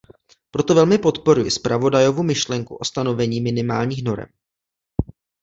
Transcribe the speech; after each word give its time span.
Proto 0.51 0.75
velmi 0.75 0.97
podporuji 0.97 1.51
zpravodajovu 1.51 2.23
myšlenku 2.23 2.75
o 2.75 2.85
stanovení 2.85 3.41
minimálních 3.41 4.03
norem. 4.03 4.27